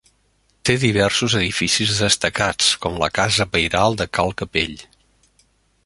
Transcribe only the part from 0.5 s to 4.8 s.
Té diversos edificis destacats, com la casa pairal de Cal Capell.